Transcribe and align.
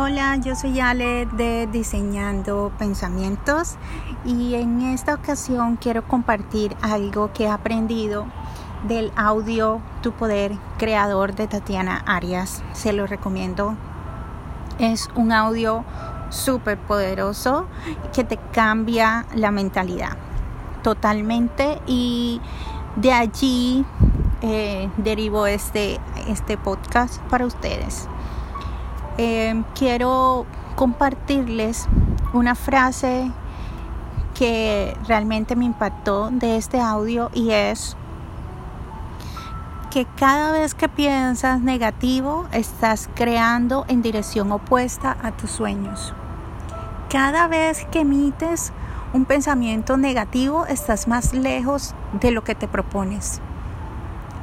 Hola, 0.00 0.36
yo 0.36 0.54
soy 0.54 0.78
Ale 0.78 1.26
de 1.26 1.66
Diseñando 1.66 2.70
Pensamientos 2.78 3.74
y 4.24 4.54
en 4.54 4.80
esta 4.82 5.12
ocasión 5.12 5.74
quiero 5.74 6.06
compartir 6.06 6.76
algo 6.82 7.32
que 7.32 7.46
he 7.46 7.48
aprendido 7.48 8.26
del 8.86 9.10
audio 9.16 9.80
Tu 10.00 10.12
Poder 10.12 10.52
Creador 10.78 11.34
de 11.34 11.48
Tatiana 11.48 12.04
Arias. 12.06 12.62
Se 12.74 12.92
lo 12.92 13.08
recomiendo. 13.08 13.74
Es 14.78 15.10
un 15.16 15.32
audio 15.32 15.84
súper 16.30 16.78
poderoso 16.78 17.66
que 18.14 18.22
te 18.22 18.36
cambia 18.52 19.26
la 19.34 19.50
mentalidad 19.50 20.16
totalmente 20.84 21.82
y 21.88 22.40
de 22.94 23.12
allí 23.12 23.84
eh, 24.42 24.88
derivo 24.96 25.48
este, 25.48 25.98
este 26.28 26.56
podcast 26.56 27.20
para 27.22 27.46
ustedes. 27.46 28.08
Em, 29.20 29.64
quiero 29.74 30.46
compartirles 30.76 31.88
una 32.32 32.54
frase 32.54 33.32
que 34.32 34.96
realmente 35.08 35.56
me 35.56 35.64
impactó 35.64 36.30
de 36.30 36.56
este 36.56 36.80
audio 36.80 37.28
y 37.34 37.50
es 37.50 37.96
que 39.90 40.06
cada 40.16 40.52
vez 40.52 40.76
que 40.76 40.88
piensas 40.88 41.60
negativo 41.60 42.46
estás 42.52 43.10
creando 43.16 43.84
en 43.88 44.02
dirección 44.02 44.52
opuesta 44.52 45.16
a 45.20 45.32
tus 45.32 45.50
sueños. 45.50 46.14
Cada 47.10 47.48
vez 47.48 47.88
que 47.90 48.02
emites 48.02 48.72
un 49.12 49.24
pensamiento 49.24 49.96
negativo 49.96 50.64
estás 50.66 51.08
más 51.08 51.34
lejos 51.34 51.92
de 52.12 52.30
lo 52.30 52.44
que 52.44 52.54
te 52.54 52.68
propones. 52.68 53.40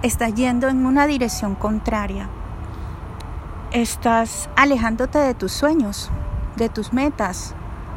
Estás 0.01 0.33
yendo 0.33 0.67
en 0.67 0.85
una 0.85 1.07
dirección 1.07 1.55
contraria 1.55 2.27
estás 3.81 4.49
alejándote 4.55 5.19
de 5.19 5.33
tus 5.33 5.51
sueños, 5.51 6.09
de 6.55 6.69
tus 6.69 6.93
metas, 6.93 7.53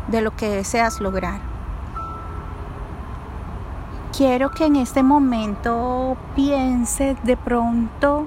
de 0.09 0.23
lo 0.23 0.35
que 0.35 0.49
deseas 0.49 1.01
lograr. 1.01 1.41
Quiero 4.17 4.51
que 4.51 4.65
en 4.65 4.75
este 4.75 5.05
momento 5.05 6.17
pienses 6.35 7.17
de 7.23 7.37
pronto 7.37 8.27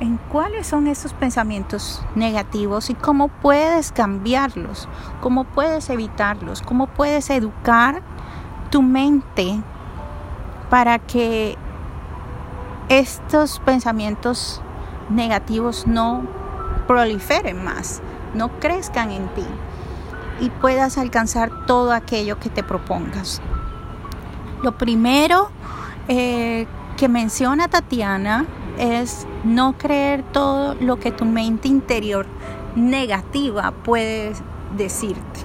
en 0.00 0.18
cuáles 0.30 0.66
son 0.66 0.86
esos 0.86 1.14
pensamientos 1.14 2.04
negativos 2.14 2.90
y 2.90 2.94
cómo 2.94 3.28
puedes 3.28 3.90
cambiarlos, 3.90 4.86
cómo 5.22 5.44
puedes 5.44 5.88
evitarlos, 5.88 6.60
cómo 6.60 6.88
puedes 6.88 7.30
educar 7.30 8.02
tu 8.68 8.82
mente 8.82 9.62
para 10.68 10.98
que 10.98 11.56
estos 12.90 13.60
pensamientos 13.60 14.60
negativos 15.08 15.86
no 15.86 16.41
proliferen 16.86 17.64
más, 17.64 18.02
no 18.34 18.60
crezcan 18.60 19.10
en 19.10 19.28
ti 19.34 19.44
y 20.40 20.50
puedas 20.50 20.98
alcanzar 20.98 21.66
todo 21.66 21.92
aquello 21.92 22.38
que 22.38 22.50
te 22.50 22.62
propongas. 22.62 23.40
Lo 24.62 24.72
primero 24.78 25.50
eh, 26.08 26.66
que 26.96 27.08
menciona 27.08 27.68
Tatiana 27.68 28.46
es 28.78 29.26
no 29.44 29.74
creer 29.78 30.22
todo 30.22 30.74
lo 30.74 30.98
que 30.98 31.12
tu 31.12 31.24
mente 31.24 31.68
interior 31.68 32.26
negativa 32.74 33.72
puede 33.72 34.32
decirte. 34.76 35.40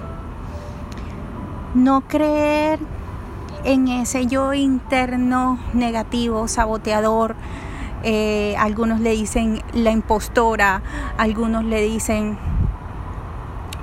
No 1.74 2.00
creer 2.02 2.78
en 3.64 3.88
ese 3.88 4.26
yo 4.26 4.54
interno 4.54 5.58
negativo, 5.74 6.48
saboteador, 6.48 7.34
eh, 8.02 8.54
algunos 8.58 9.00
le 9.00 9.10
dicen 9.10 9.62
la 9.72 9.90
impostora, 9.90 10.82
algunos 11.16 11.64
le 11.64 11.82
dicen 11.82 12.38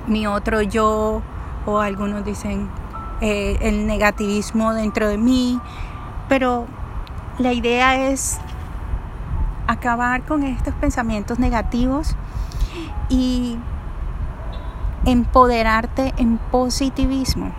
mi 0.06 0.26
otro 0.26 0.62
yo, 0.62 1.22
o 1.66 1.80
algunos 1.80 2.24
dicen 2.24 2.68
eh, 3.20 3.58
el 3.60 3.86
negativismo 3.86 4.72
dentro 4.72 5.08
de 5.08 5.18
mí, 5.18 5.60
pero 6.28 6.66
la 7.38 7.52
idea 7.52 8.08
es 8.08 8.38
acabar 9.66 10.22
con 10.22 10.44
estos 10.44 10.74
pensamientos 10.74 11.38
negativos 11.38 12.16
y 13.08 13.58
empoderarte 15.04 16.14
en 16.16 16.38
positivismo, 16.38 17.52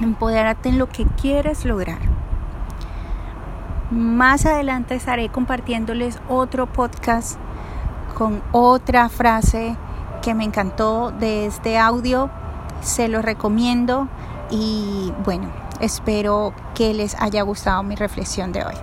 empoderarte 0.00 0.70
en 0.70 0.78
lo 0.78 0.88
que 0.88 1.06
quieres 1.06 1.64
lograr. 1.64 2.19
Más 3.90 4.46
adelante 4.46 4.94
estaré 4.94 5.30
compartiéndoles 5.30 6.20
otro 6.28 6.72
podcast 6.72 7.36
con 8.16 8.40
otra 8.52 9.08
frase 9.08 9.76
que 10.22 10.32
me 10.32 10.44
encantó 10.44 11.10
de 11.10 11.46
este 11.46 11.76
audio. 11.76 12.30
Se 12.82 13.08
lo 13.08 13.20
recomiendo 13.20 14.06
y 14.48 15.12
bueno, 15.24 15.50
espero 15.80 16.54
que 16.76 16.94
les 16.94 17.20
haya 17.20 17.42
gustado 17.42 17.82
mi 17.82 17.96
reflexión 17.96 18.52
de 18.52 18.64
hoy. 18.64 18.76